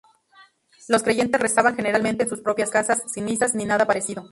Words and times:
Los 0.87 1.03
creyentes 1.03 1.39
rezaban 1.39 1.75
generalmente 1.75 2.23
en 2.23 2.29
sus 2.29 2.41
propias 2.41 2.71
casas, 2.71 3.03
sin 3.13 3.25
misas 3.25 3.53
ni 3.53 3.65
nada 3.65 3.85
parecido. 3.85 4.19